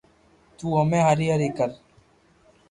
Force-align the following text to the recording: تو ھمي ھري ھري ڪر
تو 0.57 0.65
ھمي 0.79 0.99
ھري 1.07 1.27
ھري 1.33 1.49
ڪر 1.57 1.69